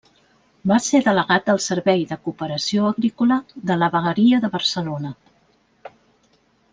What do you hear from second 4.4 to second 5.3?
de Barcelona.